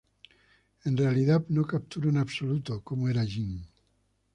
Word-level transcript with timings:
En 0.83 0.97
realidad 0.97 1.45
no 1.49 1.63
capturó 1.67 2.09
en 2.09 2.17
absoluto 2.17 2.81
cómo 2.83 3.07
era 3.07 3.23
Jim. 3.23 3.61